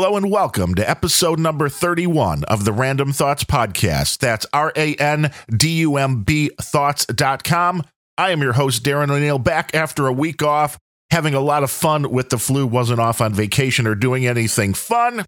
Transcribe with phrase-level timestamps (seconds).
[0.00, 4.18] Hello and welcome to episode number 31 of the Random Thoughts Podcast.
[4.18, 7.82] That's R A N D U M B thoughts.com.
[8.16, 10.78] I am your host, Darren O'Neill, back after a week off,
[11.10, 14.72] having a lot of fun with the flu, wasn't off on vacation or doing anything
[14.72, 15.24] fun.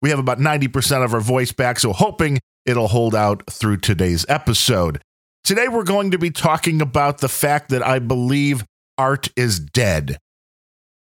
[0.00, 4.24] We have about 90% of our voice back, so hoping it'll hold out through today's
[4.30, 5.02] episode.
[5.44, 8.64] Today, we're going to be talking about the fact that I believe
[8.96, 10.16] art is dead.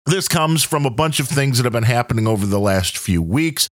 [0.10, 3.22] This comes from a bunch of things that have been happening over the last few
[3.22, 3.70] weeks,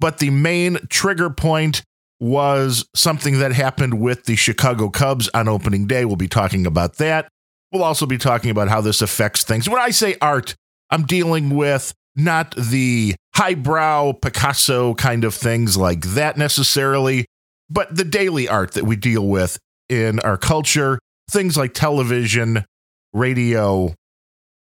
[0.00, 1.82] but the main trigger point
[2.18, 6.06] was something that happened with the Chicago Cubs on opening day.
[6.06, 7.28] We'll be talking about that.
[7.70, 9.68] We'll also be talking about how this affects things.
[9.68, 10.54] When I say art,
[10.88, 17.26] I'm dealing with not the highbrow Picasso kind of things like that necessarily,
[17.68, 19.58] but the daily art that we deal with
[19.90, 20.98] in our culture,
[21.30, 22.64] things like television,
[23.12, 23.92] radio,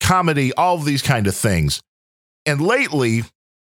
[0.10, 1.82] comedy, all of these kind of things.
[2.44, 3.26] And lately,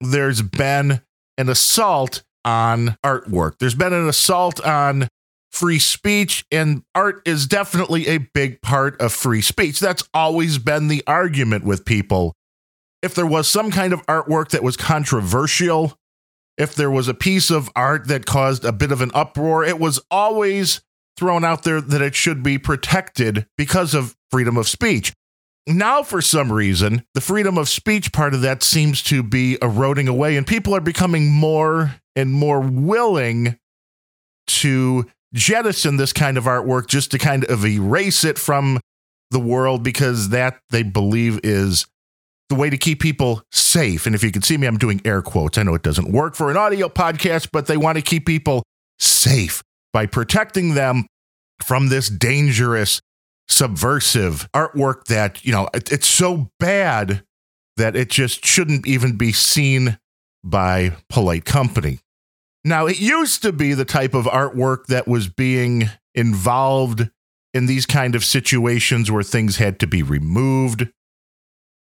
[0.02, 1.00] there's been
[1.38, 3.58] an assault on artwork.
[3.58, 5.08] There's been an assault on
[5.50, 9.80] free speech, and art is definitely a big part of free speech.
[9.80, 12.34] That's always been the argument with people.
[13.00, 15.96] If there was some kind of artwork that was controversial,
[16.58, 19.80] if there was a piece of art that caused a bit of an uproar, it
[19.80, 20.82] was always
[21.16, 25.14] thrown out there that it should be protected because of freedom of speech.
[25.66, 30.06] Now, for some reason, the freedom of speech part of that seems to be eroding
[30.06, 33.58] away, and people are becoming more and more willing
[34.46, 38.80] to jettison this kind of artwork just to kind of erase it from
[39.30, 41.86] the world because that they believe is
[42.48, 44.06] the way to keep people safe.
[44.06, 45.58] And if you can see me, I'm doing air quotes.
[45.58, 48.62] I know it doesn't work for an audio podcast, but they want to keep people
[49.00, 51.06] safe by protecting them
[51.64, 53.00] from this dangerous
[53.48, 57.24] subversive artwork that, you know, it, it's so bad
[57.76, 59.98] that it just shouldn't even be seen
[60.42, 62.00] by polite company.
[62.64, 67.08] Now, it used to be the type of artwork that was being involved
[67.54, 70.88] in these kind of situations where things had to be removed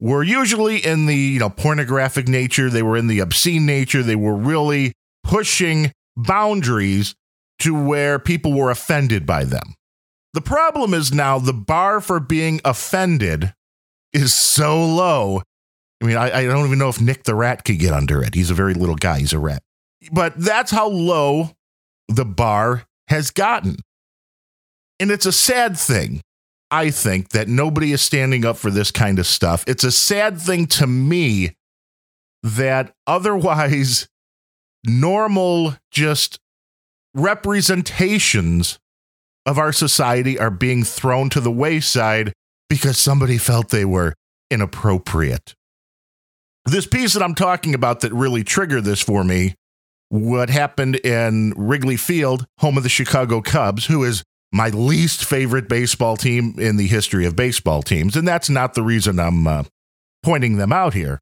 [0.01, 4.17] were usually in the, you know, pornographic nature, they were in the obscene nature, they
[4.17, 4.93] were really
[5.23, 7.15] pushing boundaries
[7.61, 9.75] to where people were offended by them.
[10.35, 13.55] The problem is now the bar for being offended
[14.13, 15.43] is so low.
[16.03, 18.35] I mean, I, I, don't even know if Nick the Rat could get under it.
[18.35, 19.63] He's a very little guy, he's a rat.
[20.11, 21.51] But that's how low
[22.09, 23.77] the bar has gotten.
[24.99, 26.21] And it's a sad thing,
[26.69, 29.63] I think, that nobody is standing up for this kind of stuff.
[29.69, 31.57] It's a sad thing to me
[32.43, 34.09] that otherwise
[34.85, 36.41] normal, just
[37.15, 38.81] representations
[39.47, 42.33] of our society are being thrown to the wayside
[42.69, 44.15] because somebody felt they were
[44.51, 45.55] inappropriate.
[46.65, 49.55] This piece that I'm talking about that really triggered this for me,
[50.09, 55.69] what happened in Wrigley Field, home of the Chicago Cubs, who is my least favorite
[55.69, 58.17] baseball team in the history of baseball teams.
[58.17, 59.65] And that's not the reason I'm uh,
[60.23, 61.21] pointing them out here.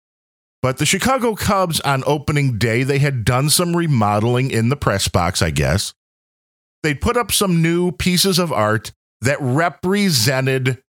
[0.60, 5.09] But the Chicago Cubs on opening day, they had done some remodeling in the press
[5.09, 5.93] box, I guess
[6.82, 10.82] they put up some new pieces of art that represented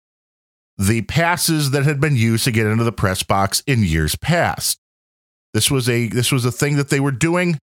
[0.77, 4.79] the passes that had been used to get into the press box in years past.
[5.53, 7.59] This was a this was a thing that they were doing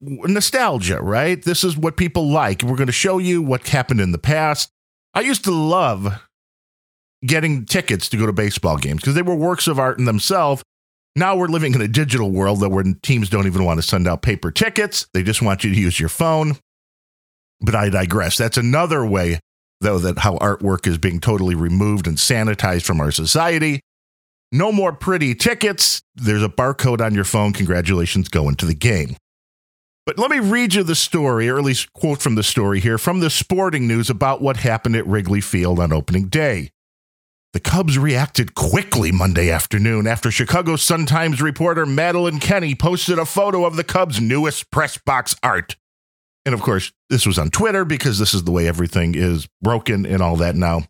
[0.00, 1.42] nostalgia, right?
[1.42, 2.62] This is what people like.
[2.62, 4.68] We're going to show you what happened in the past.
[5.14, 6.20] I used to love
[7.24, 10.62] getting tickets to go to baseball games because they were works of art in themselves.
[11.16, 14.08] Now we're living in a digital world that where teams don't even want to send
[14.08, 15.06] out paper tickets.
[15.14, 16.56] They just want you to use your phone.
[17.64, 18.36] But I digress.
[18.36, 19.40] That's another way,
[19.80, 23.80] though, that how artwork is being totally removed and sanitized from our society.
[24.52, 26.02] No more pretty tickets.
[26.14, 27.52] There's a barcode on your phone.
[27.52, 29.16] Congratulations, going to the game.
[30.06, 32.98] But let me read you the story, or at least quote from the story here
[32.98, 36.70] from the sporting news about what happened at Wrigley Field on opening day.
[37.54, 43.64] The Cubs reacted quickly Monday afternoon after Chicago Sun-Times reporter Madeline Kenney posted a photo
[43.64, 45.76] of the Cubs' newest press box art.
[46.46, 50.04] And of course, this was on Twitter because this is the way everything is broken
[50.04, 50.82] and all that now.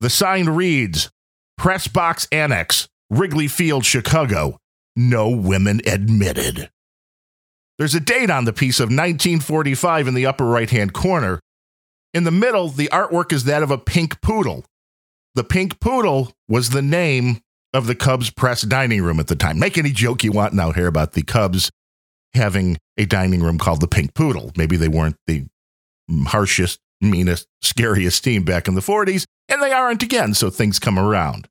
[0.00, 1.10] The sign reads
[1.56, 4.58] Press Box Annex, Wrigley Field, Chicago.
[4.96, 6.70] No women admitted.
[7.78, 11.38] There's a date on the piece of 1945 in the upper right hand corner.
[12.12, 14.64] In the middle, the artwork is that of a pink poodle.
[15.36, 17.40] The pink poodle was the name
[17.72, 19.58] of the Cubs press dining room at the time.
[19.58, 21.70] Make any joke you want now here about the Cubs
[22.34, 24.52] having a dining room called the Pink Poodle.
[24.56, 25.46] Maybe they weren't the
[26.26, 30.98] harshest, meanest, scariest team back in the 40s, and they aren't again, so things come
[30.98, 31.48] around.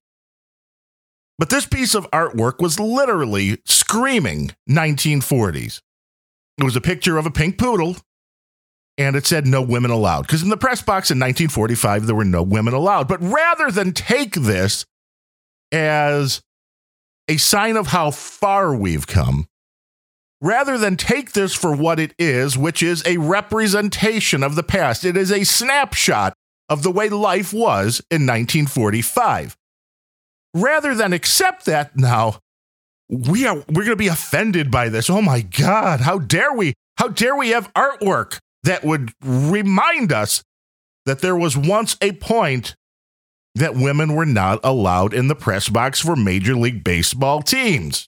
[1.38, 5.82] But this piece of artwork was literally screaming 1940s.
[6.58, 7.98] It was a picture of a pink poodle
[8.98, 10.24] and it said no women allowed.
[10.24, 13.08] Because in the press box in 1945, there were no women allowed.
[13.08, 14.86] But rather than take this
[15.72, 16.42] as
[17.28, 19.48] a sign of how far we've come,
[20.42, 25.06] rather than take this for what it is, which is a representation of the past,
[25.06, 26.34] it is a snapshot
[26.70, 29.56] of the way life was in 1945.
[30.54, 32.40] Rather than accept that now,
[33.10, 35.10] we are we're going to be offended by this.
[35.10, 36.74] Oh my god, how dare we?
[36.98, 40.44] How dare we have artwork that would remind us
[41.06, 42.76] that there was once a point
[43.56, 48.08] that women were not allowed in the press box for Major League Baseball teams.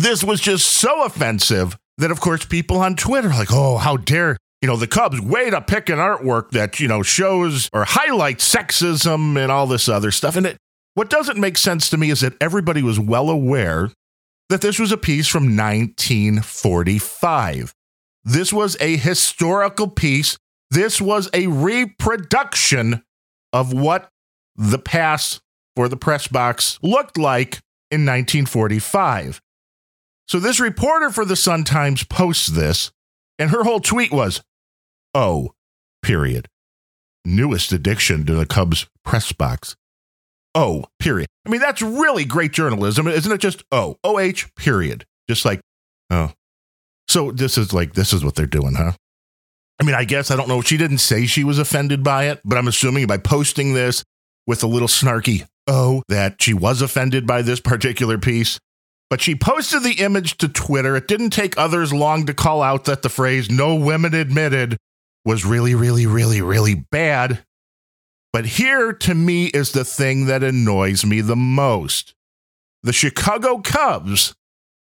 [0.00, 3.98] This was just so offensive that, of course, people on Twitter are like, oh, how
[3.98, 7.84] dare, you know, the Cubs way to pick an artwork that, you know, shows or
[7.84, 10.36] highlights sexism and all this other stuff.
[10.36, 10.56] And it,
[10.94, 13.90] what doesn't make sense to me is that everybody was well aware
[14.48, 17.74] that this was a piece from 1945.
[18.24, 20.38] This was a historical piece.
[20.70, 23.02] This was a reproduction
[23.52, 24.08] of what
[24.56, 25.42] the past
[25.76, 27.60] for the press box looked like
[27.90, 29.42] in 1945.
[30.30, 32.92] So this reporter for the Sun Times posts this,
[33.40, 34.40] and her whole tweet was,
[35.12, 35.54] Oh,
[36.04, 36.46] period.
[37.24, 39.74] Newest addiction to the Cubs press box.
[40.54, 41.26] Oh, period.
[41.44, 43.40] I mean, that's really great journalism, isn't it?
[43.40, 45.04] Just oh, OH, period.
[45.28, 45.60] Just like,
[46.10, 46.32] oh,
[47.08, 48.92] so this is like this is what they're doing, huh?
[49.80, 50.60] I mean, I guess I don't know.
[50.60, 54.04] She didn't say she was offended by it, but I'm assuming by posting this
[54.46, 58.60] with a little snarky oh that she was offended by this particular piece.
[59.10, 60.94] But she posted the image to Twitter.
[60.94, 64.76] It didn't take others long to call out that the phrase no women admitted
[65.24, 67.44] was really, really, really, really bad.
[68.32, 72.14] But here to me is the thing that annoys me the most.
[72.84, 74.34] The Chicago Cubs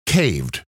[0.06, 0.64] caved.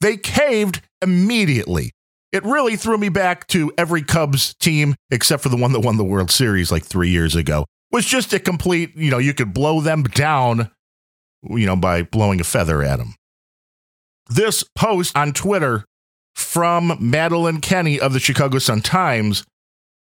[0.00, 1.92] They caved immediately.
[2.32, 5.98] It really threw me back to every Cubs team, except for the one that won
[5.98, 9.52] the World Series like three years ago, was just a complete, you know, you could
[9.52, 10.70] blow them down,
[11.42, 13.14] you know, by blowing a feather at him.
[14.28, 15.84] This post on Twitter
[16.34, 19.44] from Madeline Kenney of the Chicago Sun Times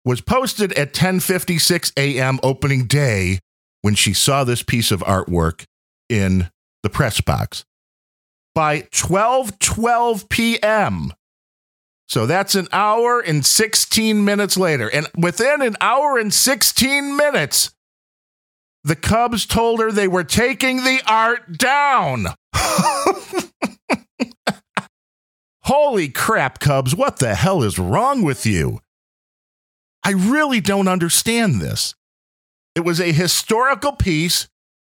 [0.05, 2.39] was posted at 10:56 a.m.
[2.43, 3.39] opening day
[3.83, 5.65] when she saw this piece of artwork
[6.09, 6.51] in
[6.83, 7.65] the press box
[8.55, 11.13] by 12 12 p.m.
[12.09, 14.89] So that's an hour and 16 minutes later.
[14.89, 17.71] And within an hour and 16 minutes,
[18.85, 22.27] the Cubs told her they were taking the art down.
[25.65, 28.81] Holy crap, Cubs, what the hell is wrong with you?
[30.05, 31.95] I really don't understand this.
[32.75, 34.49] It was a historical piece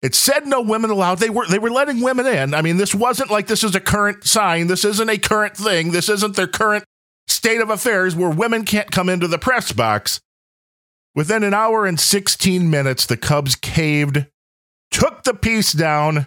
[0.03, 1.19] it said no women allowed.
[1.19, 2.55] They were they were letting women in.
[2.55, 4.67] I mean, this wasn't like this is a current sign.
[4.67, 5.91] This isn't a current thing.
[5.91, 6.85] This isn't their current
[7.27, 10.21] state of affairs where women can't come into the press box.
[11.17, 14.27] Within an hour and 16 minutes, the Cubs caved,
[14.91, 16.27] took the piece down,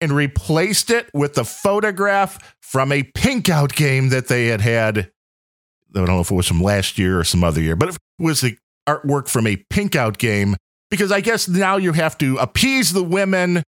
[0.00, 4.98] and replaced it with a photograph from a pink out game that they had had.
[4.98, 7.98] I don't know if it was from last year or some other year, but it
[8.18, 8.58] was the
[8.88, 10.56] artwork from a pink out game
[10.90, 13.62] because I guess now you have to appease the women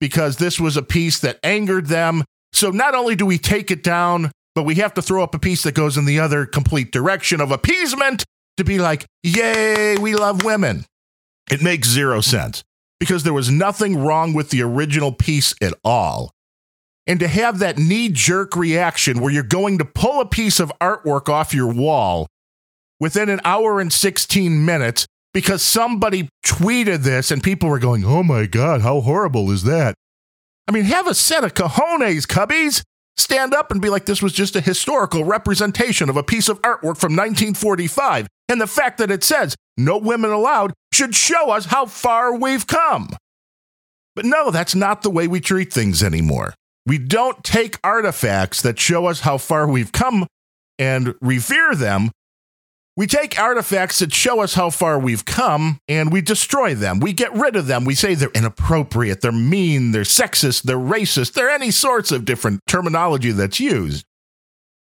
[0.00, 2.22] because this was a piece that angered them.
[2.52, 5.38] So not only do we take it down, but we have to throw up a
[5.40, 8.24] piece that goes in the other complete direction of appeasement
[8.58, 10.84] to be like, yay, we love women.
[11.50, 12.62] It makes zero sense
[13.00, 16.30] because there was nothing wrong with the original piece at all.
[17.06, 20.72] And to have that knee jerk reaction where you're going to pull a piece of
[20.80, 22.26] artwork off your wall
[23.00, 28.22] within an hour and 16 minutes because somebody tweeted this and people were going, oh
[28.22, 29.94] my God, how horrible is that?
[30.66, 32.82] I mean, have a set of cojones, cubbies.
[33.18, 36.62] Stand up and be like, this was just a historical representation of a piece of
[36.62, 38.28] artwork from 1945.
[38.48, 42.66] And the fact that it says no women allowed should show us how far we've
[42.66, 43.10] come.
[44.14, 46.54] But no, that's not the way we treat things anymore.
[46.86, 50.26] We don't take artifacts that show us how far we've come
[50.78, 52.10] and revere them
[52.98, 56.98] we take artifacts that show us how far we've come and we destroy them.
[56.98, 57.84] We get rid of them.
[57.84, 62.60] We say they're inappropriate, they're mean, they're sexist, they're racist, they're any sorts of different
[62.66, 64.04] terminology that's used.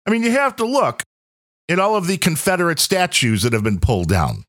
[0.08, 1.04] I mean, you have to look
[1.70, 4.46] at all of the Confederate statues that have been pulled down.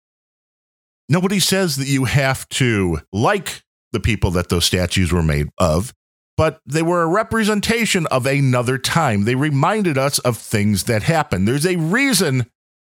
[1.11, 3.61] Nobody says that you have to like
[3.93, 5.93] the people that those statues were made of,
[6.39, 9.25] but they were a representation of another time.
[9.25, 11.47] They reminded us of things that happened.
[11.47, 12.47] There's a reason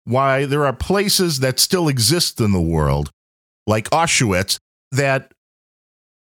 [0.09, 3.11] why there are places that still exist in the world,
[3.67, 4.59] like Auschwitz,
[4.91, 5.31] that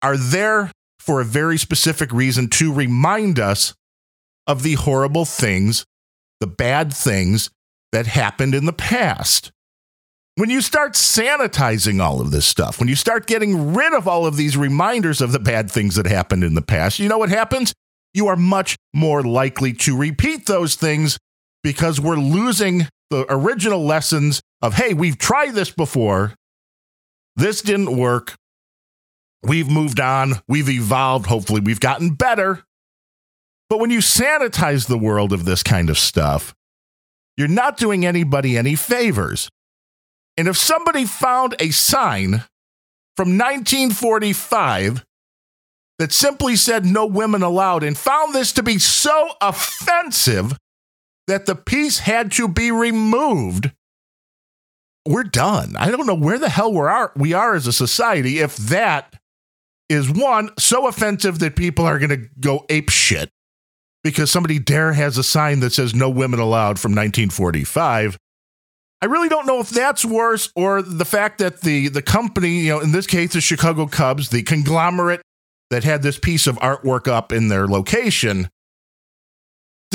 [0.03, 3.75] are there for a very specific reason to remind us
[4.47, 5.85] of the horrible things,
[6.41, 7.49] the bad things
[7.93, 9.53] that happened in the past.
[10.35, 14.27] When you start sanitizing all of this stuff, when you start getting rid of all
[14.27, 17.31] of these reminders of the bad things that happened in the past, you know what
[17.31, 17.73] happens?
[18.13, 21.19] You are much more likely to repeat those things
[21.63, 26.35] because we're losing the original lessons of, hey, we've tried this before.
[27.37, 28.35] This didn't work.
[29.43, 30.35] We've moved on.
[30.49, 31.27] We've evolved.
[31.27, 32.65] Hopefully, we've gotten better.
[33.69, 36.55] But when you sanitize the world of this kind of stuff,
[37.37, 39.51] you're not doing anybody any favors.
[40.37, 42.45] And if somebody found a sign
[43.17, 45.05] from 1945
[45.99, 50.57] that simply said no women allowed and found this to be so offensive
[51.27, 53.71] that the piece had to be removed,
[55.07, 55.75] we're done.
[55.79, 59.15] I don't know where the hell we are, we are as a society if that
[59.89, 63.31] is one so offensive that people are going to go ape shit
[64.03, 68.17] because somebody dare has a sign that says no women allowed from 1945.
[69.03, 72.71] I really don't know if that's worse or the fact that the the company, you
[72.71, 75.23] know, in this case the Chicago Cubs, the conglomerate
[75.71, 78.49] that had this piece of artwork up in their location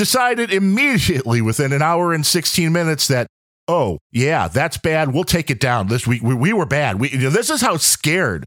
[0.02, 3.28] decided immediately within an hour and 16 minutes that
[3.68, 5.14] oh yeah that's bad.
[5.14, 5.86] We'll take it down.
[5.86, 6.98] This week we, we were bad.
[6.98, 8.44] We, you know, this is how scared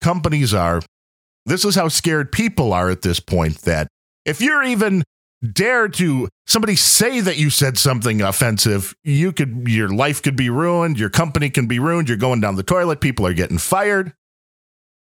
[0.00, 0.80] companies are.
[1.44, 3.88] This is how scared people are at this point that
[4.24, 5.02] if you're even
[5.52, 10.48] dare to somebody say that you said something offensive you could your life could be
[10.48, 14.12] ruined your company can be ruined you're going down the toilet people are getting fired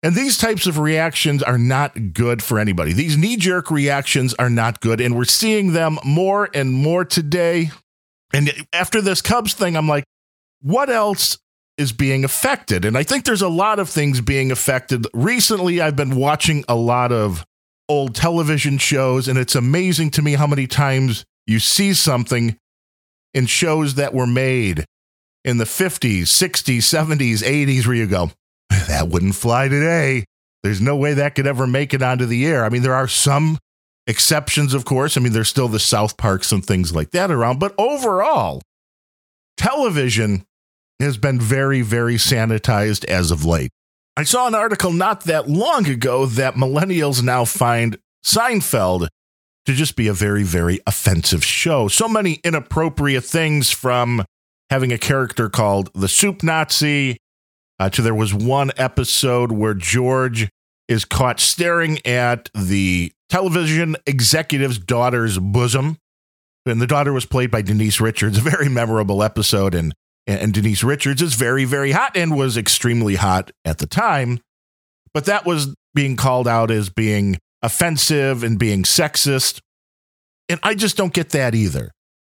[0.07, 2.93] and these types of reactions are not good for anybody.
[2.93, 5.01] These knee jerk reactions are not good.
[5.01, 7.71] And we're seeing them more and more today.
[8.31, 10.05] And after this Cubs thing, I'm like,
[10.61, 11.39] what else
[11.77, 12.85] is being affected?
[12.85, 15.05] And I think there's a lot of things being affected.
[15.13, 17.45] Recently, I've been watching a lot of
[17.89, 22.57] old television shows, and it's amazing to me how many times you see something
[23.33, 24.85] in shows that were made
[25.43, 28.31] in the 50s, 60s, 70s, 80s, where you go,
[28.87, 30.25] that wouldn't fly today.
[30.63, 32.65] There's no way that could ever make it onto the air.
[32.65, 33.57] I mean, there are some
[34.07, 35.15] exceptions, of course.
[35.15, 38.61] I mean, there's still the South Parks and things like that around, but overall,
[39.55, 40.43] television
[40.99, 43.69] has been very, very sanitized as of late.
[44.15, 49.07] I saw an article not that long ago that millennials now find Seinfeld
[49.67, 51.87] to just be a very, very offensive show.
[51.87, 54.25] So many inappropriate things from
[54.69, 57.17] having a character called the Soup Nazi
[57.79, 60.49] uh, to there was one episode where George
[60.87, 65.97] is caught staring at the television executive's daughter's bosom.
[66.65, 69.73] And the daughter was played by Denise Richards, a very memorable episode.
[69.73, 69.93] And,
[70.25, 74.39] and Denise Richards is very, very hot and was extremely hot at the time.
[75.13, 79.59] But that was being called out as being offensive and being sexist.
[80.49, 81.91] And I just don't get that either.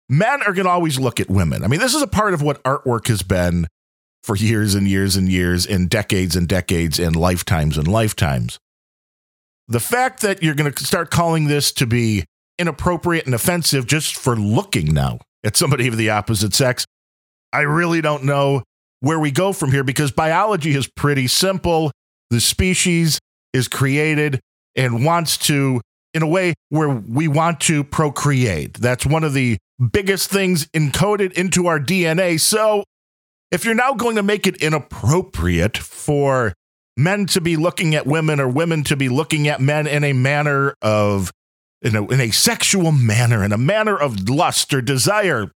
[0.09, 1.63] Men are going to always look at women.
[1.63, 3.67] I mean, this is a part of what artwork has been
[4.23, 8.59] for years and years and years and decades and decades and lifetimes and lifetimes.
[9.69, 12.25] The fact that you're going to start calling this to be
[12.59, 16.85] inappropriate and offensive just for looking now at somebody of the opposite sex,
[17.53, 18.63] I really don't know
[19.01, 21.91] where we go from here because biology is pretty simple.
[22.31, 23.19] The species
[23.53, 24.41] is created
[24.77, 25.81] and wants to,
[26.15, 28.75] in a way where we want to procreate.
[28.75, 29.57] That's one of the
[29.93, 32.39] biggest things encoded into our DNA.
[32.39, 32.85] So
[33.51, 36.55] if you're now going to make it inappropriate for
[36.97, 40.13] men to be looking at women or women to be looking at men in a
[40.13, 41.31] manner of
[41.83, 45.51] in a, in a sexual manner in a manner of lust or desire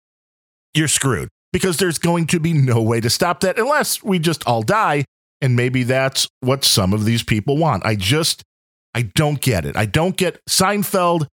[0.74, 1.28] you're screwed.
[1.52, 5.04] Because there's going to be no way to stop that unless we just all die.
[5.40, 7.86] And maybe that's what some of these people want.
[7.86, 8.42] I just
[8.92, 9.76] i don't get it.
[9.76, 11.26] I don't get seinfeld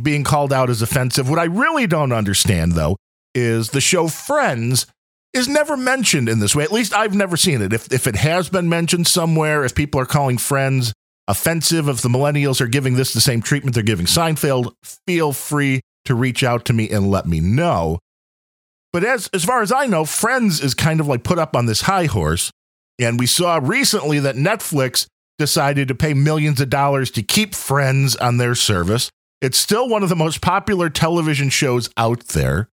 [0.00, 1.28] being called out as offensive.
[1.28, 2.96] What i really don't understand though
[3.34, 4.86] is the show friends
[5.32, 6.64] is never mentioned in this way.
[6.64, 7.72] At least I've never seen it.
[7.72, 10.92] If if it has been mentioned somewhere, if people are calling friends
[11.26, 14.72] offensive, if the millennials are giving this the same treatment they're giving Seinfeld,
[15.06, 17.98] feel free to reach out to me and let me know.
[18.92, 21.66] But as as far as I know, Friends is kind of like put up on
[21.66, 22.50] this high horse.
[22.98, 25.06] And we saw recently that Netflix
[25.38, 29.10] decided to pay millions of dollars to keep Friends on their service.
[29.40, 32.68] It's still one of the most popular television shows out there.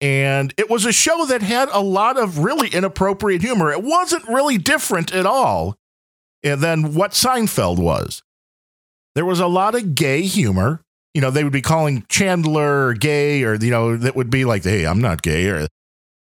[0.00, 3.72] And it was a show that had a lot of really inappropriate humor.
[3.72, 5.76] It wasn't really different at all
[6.44, 8.22] eh, than what Seinfeld was.
[9.14, 10.82] There was a lot of gay humor.
[11.14, 14.64] You know, they would be calling Chandler gay, or, you know, that would be like,
[14.64, 15.48] hey, I'm not gay.
[15.48, 15.66] Or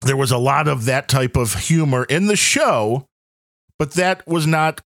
[0.01, 3.07] there was a lot of that type of humor in the show,
[3.79, 4.81] but that was not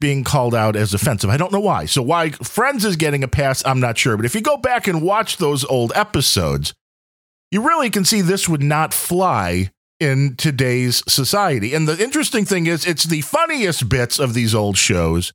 [0.00, 1.30] being called out as offensive.
[1.30, 1.84] I don't know why.
[1.84, 4.16] So, why Friends is getting a pass, I'm not sure.
[4.16, 6.74] But if you go back and watch those old episodes,
[7.52, 11.74] you really can see this would not fly in today's society.
[11.74, 15.32] And the interesting thing is, it's the funniest bits of these old shows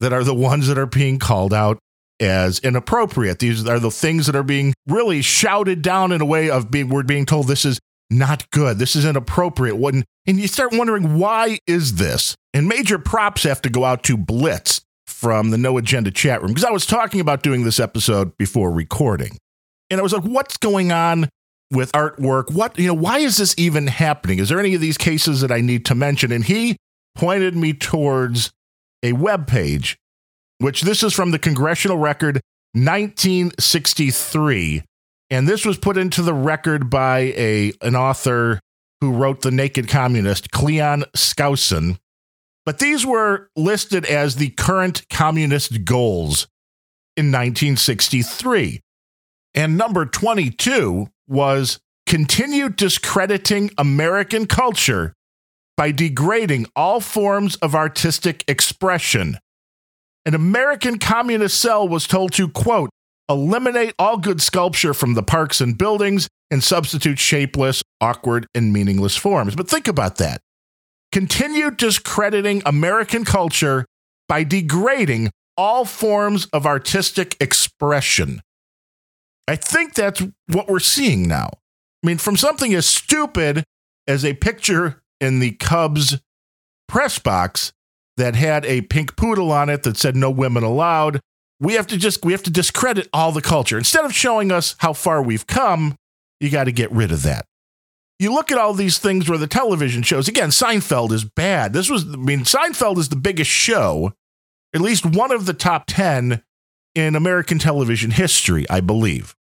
[0.00, 1.78] that are the ones that are being called out
[2.20, 3.38] as inappropriate.
[3.38, 6.88] These are the things that are being really shouted down in a way of being
[6.88, 7.78] we're being told this is
[8.10, 8.78] not good.
[8.78, 9.76] This is inappropriate.
[9.76, 12.34] When and you start wondering why is this?
[12.52, 16.50] And major props have to go out to Blitz from the No Agenda chat room
[16.50, 19.38] because I was talking about doing this episode before recording.
[19.90, 21.28] And I was like, what's going on
[21.72, 22.52] with artwork?
[22.52, 24.38] What, you know, why is this even happening?
[24.38, 26.30] Is there any of these cases that I need to mention?
[26.30, 26.76] And he
[27.14, 28.52] pointed me towards
[29.02, 29.98] a web page,
[30.58, 32.40] which this is from the Congressional Record
[32.74, 34.82] 1963.
[35.30, 38.60] And this was put into the record by a an author
[39.00, 41.98] who wrote The Naked Communist, Cleon Skousen.
[42.64, 46.46] But these were listed as the current communist goals
[47.16, 48.80] in 1963.
[49.54, 55.14] And number 22 was continue discrediting American culture
[55.76, 59.38] by degrading all forms of artistic expression.
[60.24, 62.90] An American communist cell was told to, quote,
[63.28, 69.16] eliminate all good sculpture from the parks and buildings and substitute shapeless, awkward, and meaningless
[69.16, 69.56] forms.
[69.56, 70.40] But think about that.
[71.10, 73.84] Continue discrediting American culture
[74.28, 78.40] by degrading all forms of artistic expression.
[79.48, 81.50] I think that's what we're seeing now.
[82.02, 83.64] I mean, from something as stupid
[84.06, 86.20] as a picture in the Cubs
[86.88, 87.72] press box
[88.16, 91.20] that had a pink poodle on it that said no women allowed,
[91.60, 93.78] we have to just we have to discredit all the culture.
[93.78, 95.94] Instead of showing us how far we've come,
[96.40, 97.46] you got to get rid of that.
[98.18, 101.72] You look at all these things where the television shows, again, Seinfeld is bad.
[101.72, 104.12] This was I mean, Seinfeld is the biggest show,
[104.74, 106.42] at least one of the top 10
[106.94, 109.34] in American television history, I believe.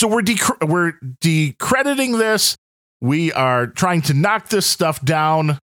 [0.00, 2.56] So we're dec- we're decrediting this.
[3.02, 5.58] We are trying to knock this stuff down.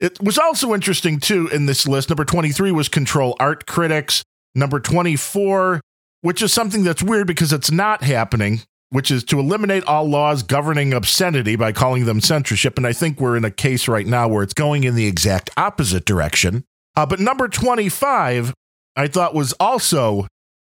[0.00, 2.08] It was also interesting too in this list.
[2.08, 4.24] Number 23 was Control Art Critics.
[4.56, 5.80] Number 24,
[6.22, 10.42] which is something that's weird because it's not happening, which is to eliminate all laws
[10.42, 12.78] governing obscenity by calling them censorship.
[12.78, 15.50] And I think we're in a case right now where it's going in the exact
[15.56, 16.64] opposite direction.
[16.96, 18.52] Uh, but number 25
[18.96, 20.26] I thought was also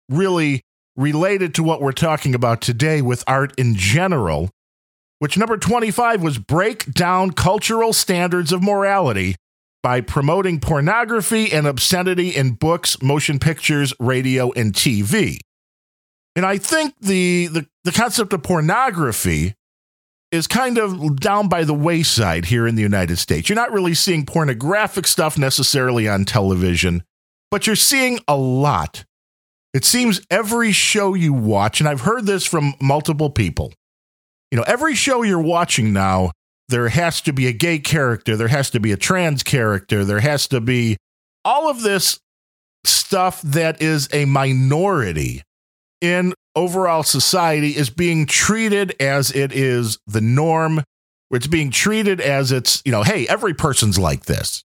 [0.09, 0.63] really
[1.01, 4.51] related to what we're talking about today with art in general,
[5.19, 9.35] which number 25 was break down cultural standards of morality
[9.83, 15.39] by promoting pornography and obscenity in books, motion pictures, radio, and TV.
[16.37, 19.55] And I think the, the, the concept of pornography
[20.31, 23.49] is kind of down by the wayside here in the United States.
[23.49, 27.03] You're not really seeing pornographic stuff necessarily on television
[27.51, 29.05] but you're seeing a lot.
[29.73, 33.73] It seems every show you watch, and I've heard this from multiple people,
[34.51, 36.33] you know, every show you're watching now,
[36.69, 40.21] there has to be a gay character, there has to be a trans character, there
[40.21, 40.97] has to be
[41.45, 42.19] all of this
[42.85, 45.43] stuff that is a minority
[46.01, 50.83] in overall society is being treated as it is the norm.
[51.31, 54.65] It's being treated as it's, you know, hey, every person's like this.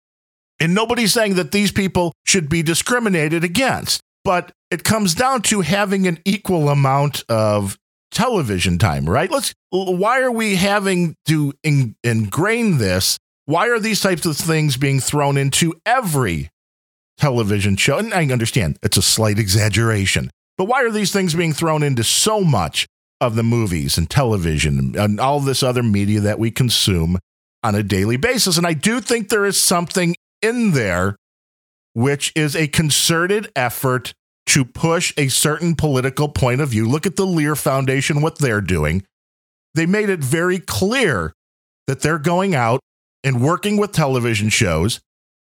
[0.59, 5.63] And nobody's saying that these people should be discriminated against, but it comes down to
[5.63, 7.79] having an equal amount of
[8.11, 9.31] television time, right?
[9.31, 13.17] Let's why are we having to in, ingrain this?
[13.47, 16.51] Why are these types of things being thrown into every
[17.17, 17.97] television show?
[17.97, 22.05] And I understand it's a slight exaggeration, but why are these things being thrown into
[22.05, 22.87] so much
[23.23, 27.19] of the movies and television and all this other media that we consume
[27.65, 28.59] on a daily basis?
[28.59, 31.17] And I do think there is something in there,
[31.95, 34.13] which is a concerted effort
[34.49, 36.89] to push a certain political point of view.
[36.89, 39.05] Look at the Lear Foundation, what they're doing.
[39.75, 41.33] They made it very clear
[41.87, 42.81] that they're going out
[43.23, 45.01] and working with television shows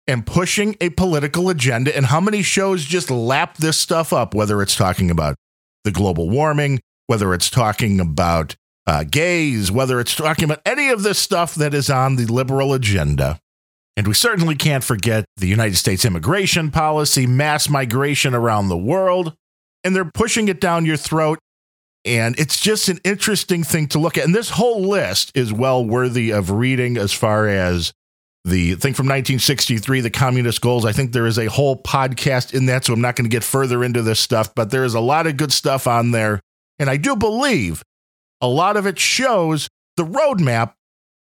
[0.08, 1.96] and pushing a political agenda.
[1.96, 5.36] And how many shows just lap this stuff up, whether it's talking about
[5.84, 11.04] the global warming, whether it's talking about uh, gays, whether it's talking about any of
[11.04, 13.40] this stuff that is on the liberal agenda.
[14.00, 19.34] And we certainly can't forget the United States immigration policy, mass migration around the world,
[19.84, 21.38] and they're pushing it down your throat.
[22.06, 24.24] And it's just an interesting thing to look at.
[24.24, 27.92] And this whole list is well worthy of reading as far as
[28.46, 30.86] the thing from 1963, the communist goals.
[30.86, 33.44] I think there is a whole podcast in that, so I'm not going to get
[33.44, 36.40] further into this stuff, but there is a lot of good stuff on there.
[36.80, 37.84] And I do believe
[38.40, 40.72] a lot of it shows the roadmap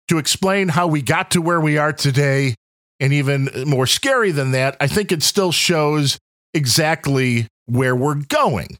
[0.07, 2.55] to explain how we got to where we are today
[3.03, 6.17] And even more scary than that, I think it still shows
[6.53, 8.77] exactly where we're going.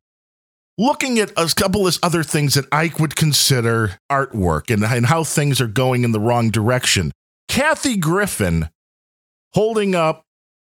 [0.77, 5.25] Looking at a couple of other things that I would consider artwork and, and how
[5.25, 7.11] things are going in the wrong direction.
[7.49, 8.69] Kathy Griffin
[9.55, 10.23] holding up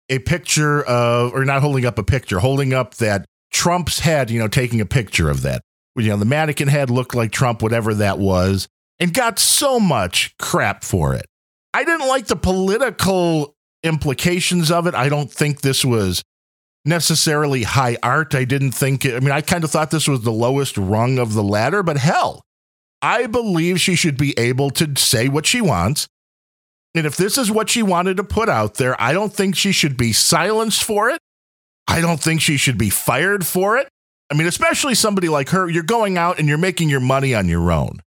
[0.07, 4.37] a picture of, or not holding up a picture, holding up that Trump's head, you
[4.37, 5.63] know, taking a picture of that.
[5.95, 8.67] You know, the mannequin head looked like Trump, whatever that was,
[8.99, 11.25] and got so much crap for it.
[11.73, 14.95] I didn't like the political implications of it.
[14.95, 16.23] I don't think this was
[16.85, 18.33] necessarily high art.
[18.33, 21.33] I didn't think, I mean, I kind of thought this was the lowest rung of
[21.33, 22.41] the ladder, but hell,
[23.01, 26.07] I believe she should be able to say what she wants.
[26.95, 29.71] And if this is what she wanted to put out there, I don't think she
[29.71, 31.19] should be silenced for it.
[31.87, 33.87] I don't think she should be fired for it.
[34.31, 37.47] I mean, especially somebody like her, you're going out and you're making your money on
[37.47, 38.01] your own.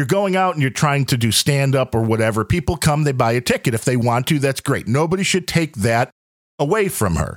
[0.00, 2.42] You're going out and you're trying to do stand up or whatever.
[2.42, 3.74] People come, they buy a ticket.
[3.74, 4.88] If they want to, that's great.
[4.88, 6.10] Nobody should take that
[6.58, 7.36] away from her.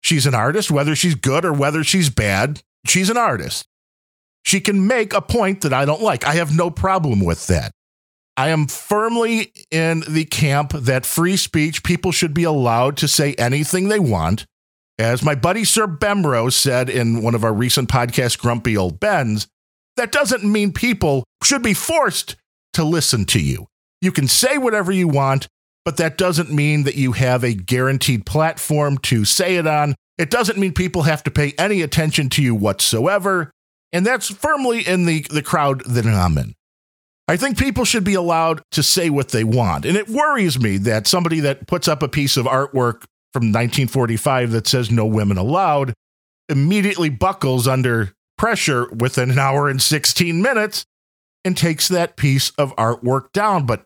[0.00, 3.64] She's an artist, whether she's good or whether she's bad, she's an artist.
[4.44, 6.26] She can make a point that I don't like.
[6.26, 7.70] I have no problem with that.
[8.36, 13.34] I am firmly in the camp that free speech, people should be allowed to say
[13.34, 14.46] anything they want.
[14.98, 19.46] As my buddy Sir Bemrose said in one of our recent podcasts, Grumpy Old Bens,
[20.00, 22.36] that doesn't mean people should be forced
[22.72, 23.66] to listen to you.
[24.00, 25.46] You can say whatever you want,
[25.84, 29.94] but that doesn't mean that you have a guaranteed platform to say it on.
[30.16, 33.50] It doesn't mean people have to pay any attention to you whatsoever.
[33.92, 36.54] And that's firmly in the, the crowd that I'm in.
[37.28, 39.84] I think people should be allowed to say what they want.
[39.84, 44.52] And it worries me that somebody that puts up a piece of artwork from 1945
[44.52, 45.92] that says no women allowed
[46.48, 50.86] immediately buckles under pressure within an hour and 16 minutes
[51.44, 53.66] and takes that piece of artwork down.
[53.66, 53.84] But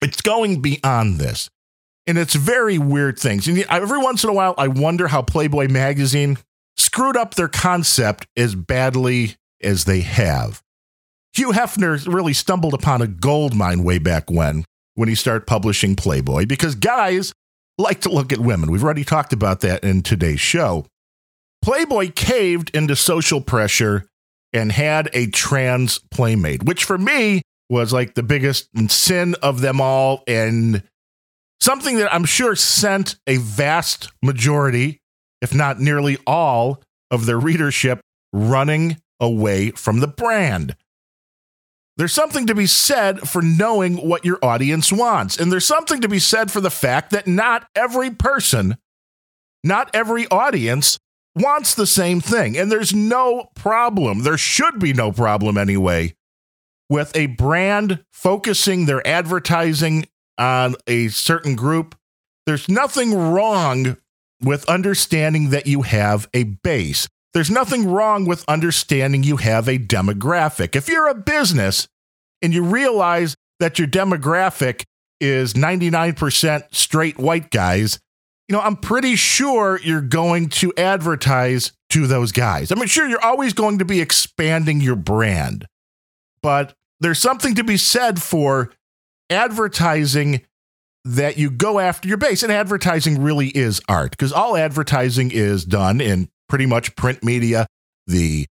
[0.00, 1.50] it's going beyond this.
[2.06, 3.48] And it's very weird things.
[3.48, 6.38] And every once in a while, I wonder how Playboy magazine
[6.76, 10.62] screwed up their concept as badly as they have.
[11.32, 14.64] Hugh Hefner really stumbled upon a gold mine way back when,
[14.94, 17.34] when he started publishing Playboy, because guys
[17.76, 18.70] like to look at women.
[18.70, 20.86] We've already talked about that in today's show.
[21.66, 24.06] Playboy caved into social pressure
[24.52, 29.80] and had a trans playmate, which for me was like the biggest sin of them
[29.80, 30.84] all and
[31.60, 35.00] something that I'm sure sent a vast majority,
[35.42, 37.98] if not nearly all, of their readership
[38.32, 40.76] running away from the brand.
[41.96, 45.36] There's something to be said for knowing what your audience wants.
[45.36, 48.76] And there's something to be said for the fact that not every person,
[49.64, 50.96] not every audience
[51.36, 52.56] wants the same thing.
[52.56, 54.22] And there's no problem.
[54.22, 56.14] There should be no problem anyway
[56.88, 60.06] with a brand focusing their advertising
[60.38, 61.94] on a certain group,
[62.46, 63.96] there's nothing wrong
[64.40, 67.08] with understanding that you have a base.
[67.34, 70.76] There's nothing wrong with understanding you have a demographic.
[70.76, 71.88] If you're a business
[72.40, 74.84] and you realize that your demographic
[75.20, 77.98] is 99% straight white guys,
[78.48, 82.70] you know, I'm pretty sure you're going to advertise to those guys.
[82.70, 85.66] I'm sure you're always going to be expanding your brand
[86.46, 88.72] but there's something to be said for
[89.30, 90.42] advertising
[91.04, 92.44] that you go after your base.
[92.44, 97.66] And advertising really is art because all advertising is done in pretty much print media,
[98.06, 98.46] the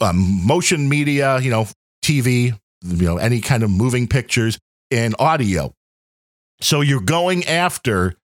[0.00, 1.68] um, motion media, you know,
[2.04, 4.58] TV, you know, any kind of moving pictures
[4.90, 5.72] and audio.
[6.60, 8.16] So you're going after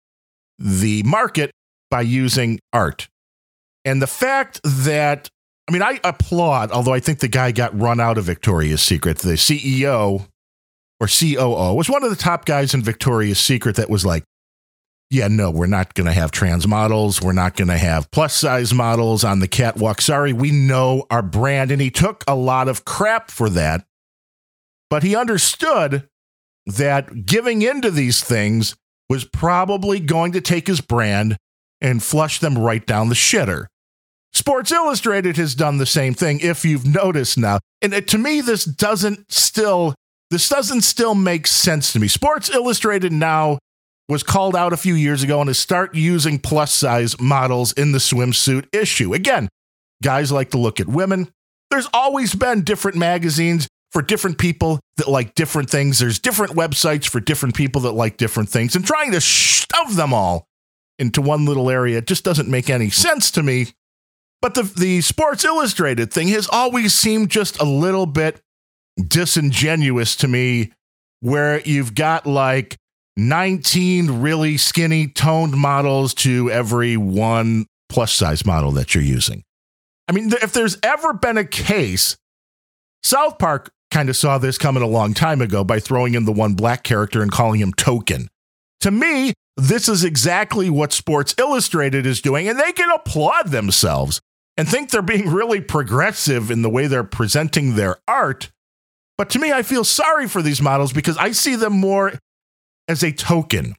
[0.59, 1.51] the market
[1.91, 3.09] by using art.
[3.85, 5.29] And the fact that
[5.69, 9.19] I mean, I applaud, although I think the guy got run out of Victoria's Secret.
[9.19, 10.27] The CEO
[11.01, 14.25] or COO was one of the top guys in Victoria's Secret that was like,
[15.11, 17.23] yeah, no, we're not going to have trans models.
[17.23, 20.01] We're not going to have plus size models on the catwalk.
[20.01, 21.71] Sorry, we know our brand.
[21.71, 23.87] And he took a lot of crap for that.
[24.91, 26.09] But he understood
[26.67, 28.77] that giving into these things
[29.09, 31.37] was probably going to take his brand
[31.81, 33.67] and flush them right down the shitter.
[34.33, 37.61] Sports Illustrated has done the same thing, if you've noticed now.
[37.83, 39.95] And uh, to me, this doesn't still
[40.31, 42.09] this doesn't still make sense to me.
[42.09, 43.59] Sports Illustrated now
[44.09, 47.93] was called out a few years ago and to start using plus size models in
[47.93, 49.15] the swimsuit issue.
[49.15, 49.49] Again,
[50.03, 51.29] guys like to look at women.
[51.71, 56.01] There's always been different magazines for different people that like different things.
[56.01, 58.75] There's different websites for different people that like different things.
[58.75, 60.49] And trying to shove them all
[60.99, 63.69] into one little area just doesn't make any sense to me.
[64.43, 68.43] But the, the Sports Illustrated thing has always seemed just a little bit
[69.01, 70.73] disingenuous to me,
[71.21, 72.77] where you've got like
[73.17, 79.45] 19 really skinny, toned models to every one plus size model that you're using.
[80.09, 82.17] I mean, if there's ever been a case,
[83.05, 86.33] South Park kind of saw this coming a long time ago by throwing in the
[86.33, 88.29] one black character and calling him Token.
[88.81, 94.21] To me, this is exactly what Sports Illustrated is doing, and they can applaud themselves
[94.57, 98.51] and think they're being really progressive in the way they're presenting their art.
[99.17, 102.15] But to me, I feel sorry for these models because I see them more
[102.89, 103.77] as a token.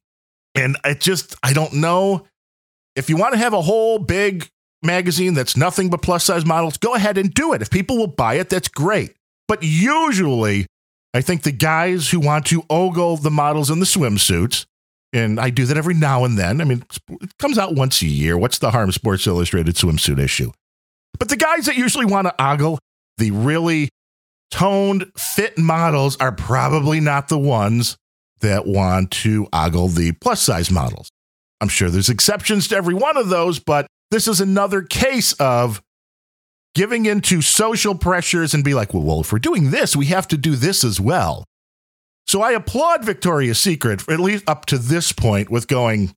[0.56, 2.26] And it just, I don't know.
[2.96, 4.48] If you want to have a whole big
[4.82, 7.62] magazine that's nothing but plus size models, go ahead and do it.
[7.62, 9.14] If people will buy it, that's great.
[9.48, 10.66] But usually,
[11.14, 14.66] I think the guys who want to ogle the models in the swimsuits,
[15.14, 16.60] and I do that every now and then.
[16.62, 16.84] I mean,
[17.22, 18.38] it comes out once a year.
[18.38, 18.92] What's the harm?
[18.92, 20.52] Sports Illustrated swimsuit issue.
[21.18, 22.80] But the guys that usually want to ogle
[23.18, 23.90] the really
[24.52, 27.98] toned, fit models are probably not the ones
[28.42, 31.10] that want to ogle the plus size models.
[31.62, 35.82] I'm sure there's exceptions to every one of those, but this is another case of
[36.76, 40.28] giving into social pressures and be like, well, well, if we're doing this, we have
[40.28, 41.46] to do this as well.
[42.28, 46.14] So I applaud Victoria's Secret, at least up to this point, with going,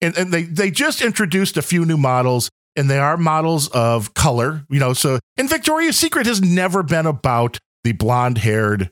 [0.00, 4.14] and, and they, they just introduced a few new models, and they are models of
[4.14, 4.92] color, you know.
[4.92, 8.90] So, and Victoria's Secret has never been about the blonde haired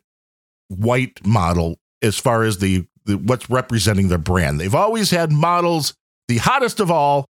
[0.68, 4.60] white model as far as the, the what's representing their brand.
[4.60, 5.94] They've always had models,
[6.28, 7.26] the hottest of all,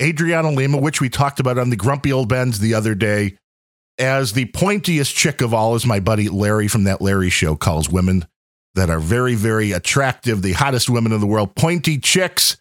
[0.00, 3.36] Adriana Lima, which we talked about on the Grumpy Old Bens the other day,
[3.98, 7.90] as the pointiest chick of all, as my buddy Larry from that Larry show calls
[7.90, 8.24] women
[8.74, 12.56] that are very, very attractive, the hottest women in the world, pointy chicks.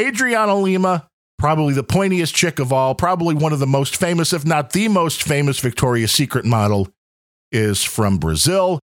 [0.00, 1.06] Adriana Lima,
[1.38, 4.88] probably the pointiest chick of all, probably one of the most famous, if not the
[4.88, 6.88] most famous Victoria's Secret model,
[7.52, 8.80] is from Brazil.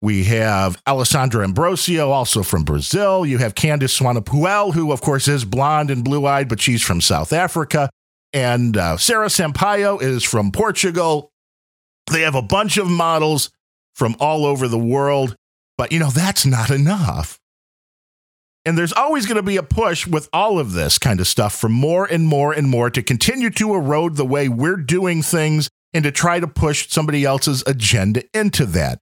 [0.00, 3.26] We have Alessandra Ambrosio, also from Brazil.
[3.26, 7.00] You have Candice Swanepoel, who, of course, is blonde and blue eyed, but she's from
[7.00, 7.90] South Africa.
[8.32, 11.32] And uh, Sara Sampaio is from Portugal.
[12.12, 13.50] They have a bunch of models
[13.94, 15.34] from all over the world,
[15.76, 17.40] but you know, that's not enough.
[18.64, 21.54] And there's always going to be a push with all of this kind of stuff
[21.54, 25.70] for more and more and more to continue to erode the way we're doing things
[25.94, 29.00] and to try to push somebody else's agenda into that.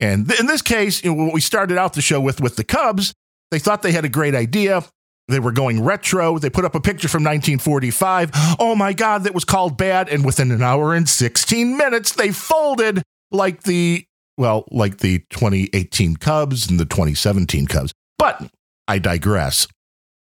[0.00, 2.56] And th- in this case, you know, what we started out the show with with
[2.56, 3.12] the Cubs,
[3.50, 4.84] they thought they had a great idea.
[5.28, 6.38] They were going retro.
[6.38, 8.30] They put up a picture from 1945.
[8.58, 10.08] Oh my God, that was called bad.
[10.08, 14.04] And within an hour and 16 minutes, they folded like the,
[14.36, 17.92] well, like the 2018 Cubs and the 2017 Cubs.
[18.18, 18.50] But
[18.88, 19.68] I digress.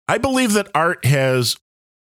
[0.08, 1.56] I believe that art has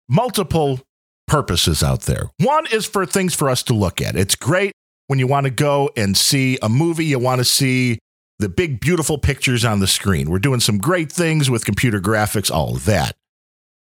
[0.07, 0.79] multiple
[1.27, 2.29] purposes out there.
[2.39, 4.15] One is for things for us to look at.
[4.15, 4.71] It's great
[5.07, 7.99] when you want to go and see a movie, you want to see
[8.39, 10.29] the big, beautiful pictures on the screen.
[10.29, 13.15] We're doing some great things with computer graphics, all of that.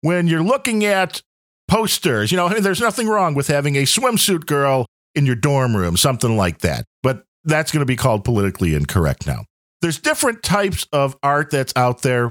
[0.00, 1.22] When you're looking at
[1.68, 5.96] posters, you know, there's nothing wrong with having a swimsuit girl in your dorm room,
[5.96, 6.84] something like that.
[7.02, 9.44] But that's going to be called politically incorrect now.
[9.82, 12.30] There's different types of art that's out there.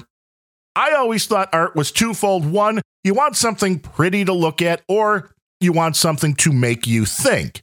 [0.75, 2.45] I always thought art was twofold.
[2.45, 7.05] One, you want something pretty to look at, or you want something to make you
[7.05, 7.61] think.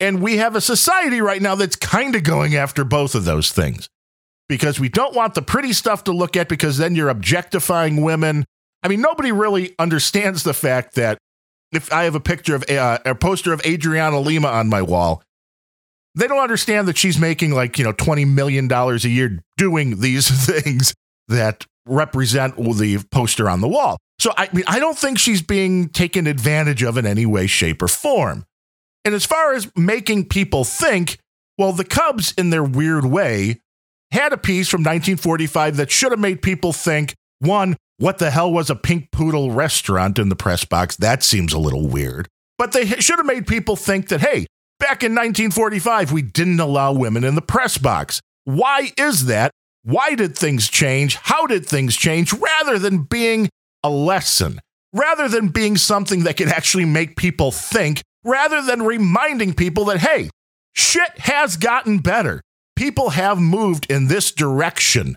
[0.00, 3.52] And we have a society right now that's kind of going after both of those
[3.52, 3.88] things
[4.48, 8.44] because we don't want the pretty stuff to look at because then you're objectifying women.
[8.82, 11.18] I mean, nobody really understands the fact that
[11.70, 15.22] if I have a picture of uh, a poster of Adriana Lima on my wall,
[16.14, 20.28] they don't understand that she's making like, you know, $20 million a year doing these
[20.46, 20.94] things
[21.28, 23.98] that represent the poster on the wall.
[24.18, 27.82] So I mean, I don't think she's being taken advantage of in any way, shape,
[27.82, 28.44] or form.
[29.04, 31.18] And as far as making people think,
[31.56, 33.60] well, the Cubs, in their weird way,
[34.10, 38.52] had a piece from 1945 that should have made people think one, what the hell
[38.52, 40.96] was a pink poodle restaurant in the press box?
[40.96, 42.28] That seems a little weird.
[42.58, 44.46] But they should have made people think that, hey,
[44.78, 48.20] back in 1945, we didn't allow women in the press box.
[48.44, 49.50] Why is that?
[49.82, 51.16] Why did things change?
[51.16, 52.32] How did things change?
[52.32, 53.48] Rather than being
[53.82, 54.60] a lesson,
[54.92, 59.98] rather than being something that can actually make people think rather than reminding people that,
[59.98, 60.30] hey,
[60.74, 62.40] shit has gotten better.
[62.76, 65.16] People have moved in this direction.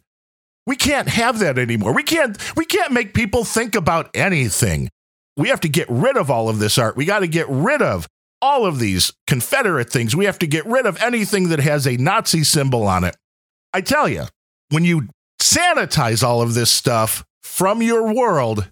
[0.66, 1.94] We can't have that anymore.
[1.94, 4.89] We can't we can't make people think about anything.
[5.36, 6.96] We have to get rid of all of this art.
[6.96, 8.08] We got to get rid of
[8.42, 10.16] all of these Confederate things.
[10.16, 13.16] We have to get rid of anything that has a Nazi symbol on it.
[13.74, 14.26] I tell you,
[14.70, 15.08] when you
[15.42, 18.72] sanitize all of this stuff from your world,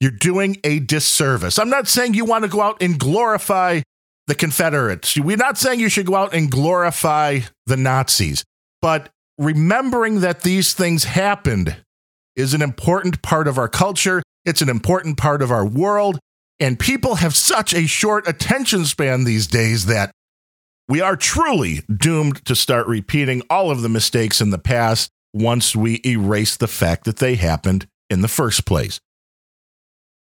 [0.00, 1.58] you're doing a disservice.
[1.58, 3.82] I'm not saying you want to go out and glorify
[4.26, 5.18] the Confederates.
[5.18, 8.44] We're not saying you should go out and glorify the Nazis,
[8.80, 9.08] but
[9.38, 11.76] remembering that these things happened
[12.36, 14.22] is an important part of our culture.
[14.44, 16.18] It's an important part of our world.
[16.60, 20.12] And people have such a short attention span these days that
[20.88, 25.76] we are truly doomed to start repeating all of the mistakes in the past once
[25.76, 28.98] we erase the fact that they happened in the first place.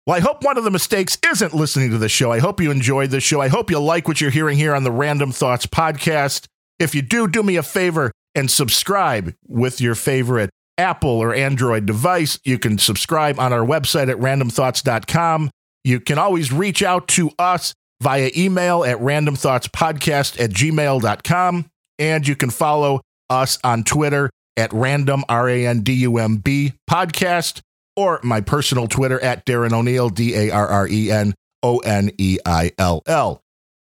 [0.06, 2.32] Well, I hope one of the mistakes isn't listening to the show.
[2.32, 3.42] I hope you enjoyed the show.
[3.42, 6.46] I hope you like what you're hearing here on the Randumb Thoughts podcast.
[6.78, 11.86] If you do, do me a favor and subscribe with your favorite Apple or Android
[11.88, 12.38] device.
[12.44, 15.50] You can subscribe on our website at randumbthoughts.com.
[15.84, 21.66] You can always reach out to us via email at randumbthoughtspodcast at gmail.com.
[21.98, 26.38] And you can follow us on Twitter at randumb, R A N D U M
[26.38, 27.62] B podcast,
[27.96, 32.12] or my personal Twitter at Darren O'Neill, D A R R E N O N
[32.18, 33.42] E I L L.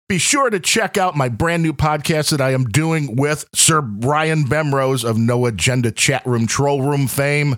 [0.09, 3.81] Be sure to check out my brand new podcast that I am doing with Sir
[3.81, 7.55] Brian Bemrose of No Agenda Chat Room Troll Room fame.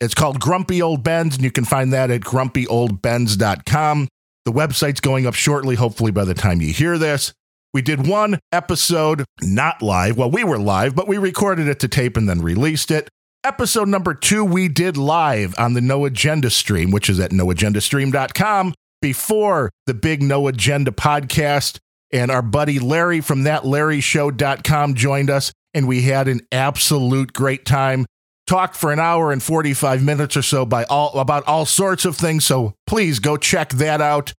[0.00, 4.08] It's called Grumpy Old Bens, and you can find that at grumpyoldbens.com.
[4.44, 7.32] The website's going up shortly, hopefully by the time you hear this.
[7.72, 10.16] We did one episode not live.
[10.16, 13.08] Well, we were live, but we recorded it to tape and then released it.
[13.46, 18.74] Episode number two, we did live on the No Agenda stream, which is at noagendastream.com
[19.00, 21.78] before the big No Agenda podcast.
[22.10, 28.04] And our buddy Larry from thatlarryshow.com joined us, and we had an absolute great time.
[28.48, 32.16] Talked for an hour and 45 minutes or so by all about all sorts of
[32.16, 32.44] things.
[32.44, 34.32] So please go check that out.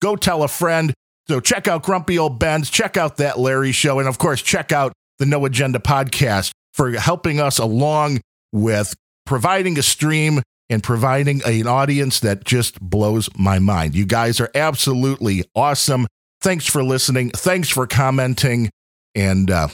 [0.00, 0.94] Go tell a friend.
[1.28, 4.72] So check out Grumpy Old Bens, check out that Larry show, and of course, check
[4.72, 8.20] out the No Agenda podcast for helping us along
[8.54, 8.94] with
[9.26, 10.40] providing a stream
[10.70, 13.94] and providing an audience that just blows my mind.
[13.94, 16.06] You guys are absolutely awesome.
[16.40, 17.30] Thanks for listening.
[17.30, 18.70] Thanks for commenting.
[19.14, 19.68] And uh,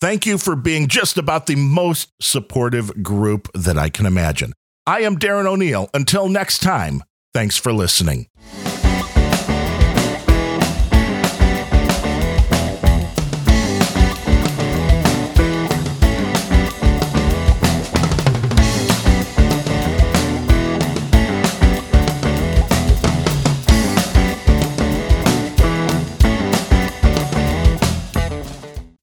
[0.00, 4.52] thank you for being just about the most supportive group that I can imagine.
[4.86, 5.90] I am Darren O'Neill.
[5.92, 7.02] Until next time,
[7.34, 8.28] thanks for listening.